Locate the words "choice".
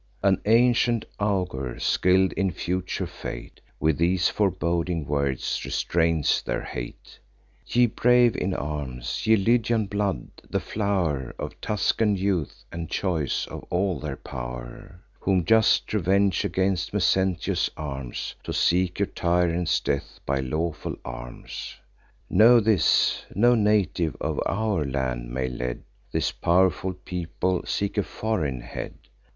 12.89-13.45